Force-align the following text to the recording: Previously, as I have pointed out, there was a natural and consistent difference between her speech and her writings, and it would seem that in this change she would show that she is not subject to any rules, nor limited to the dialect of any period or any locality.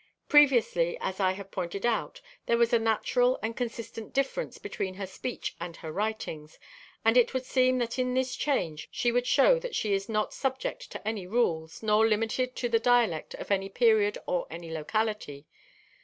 Previously, 0.27 0.97
as 0.99 1.19
I 1.19 1.33
have 1.33 1.51
pointed 1.51 1.85
out, 1.85 2.21
there 2.47 2.57
was 2.57 2.73
a 2.73 2.79
natural 2.79 3.37
and 3.43 3.55
consistent 3.55 4.13
difference 4.15 4.57
between 4.57 4.95
her 4.95 5.05
speech 5.05 5.55
and 5.61 5.75
her 5.77 5.91
writings, 5.91 6.57
and 7.05 7.15
it 7.17 7.35
would 7.35 7.45
seem 7.45 7.77
that 7.77 7.99
in 7.99 8.15
this 8.15 8.35
change 8.35 8.87
she 8.91 9.11
would 9.11 9.27
show 9.27 9.59
that 9.59 9.75
she 9.75 9.93
is 9.93 10.09
not 10.09 10.33
subject 10.33 10.89
to 10.91 11.07
any 11.07 11.27
rules, 11.27 11.83
nor 11.83 12.07
limited 12.07 12.55
to 12.55 12.67
the 12.67 12.79
dialect 12.79 13.35
of 13.35 13.51
any 13.51 13.69
period 13.69 14.17
or 14.25 14.47
any 14.49 14.71
locality. 14.73 15.45